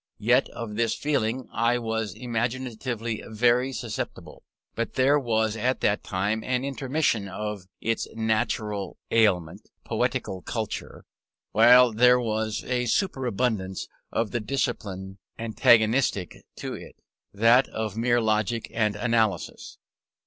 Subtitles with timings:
[0.17, 4.41] Yet of this feeling I was imaginatively very susceptible;
[4.73, 11.05] but there was at that time an intermission of its natural aliment, poetical culture,
[11.51, 16.95] while there was a superabundance of the discipline antagonistic to it,
[17.31, 19.77] that of mere logic and analysis.